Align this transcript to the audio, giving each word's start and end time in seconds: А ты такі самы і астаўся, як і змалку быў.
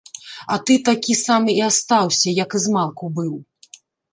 А 0.55 0.55
ты 0.69 0.77
такі 0.87 1.17
самы 1.19 1.51
і 1.59 1.63
астаўся, 1.69 2.35
як 2.43 2.49
і 2.61 2.63
змалку 2.65 3.13
быў. 3.19 3.33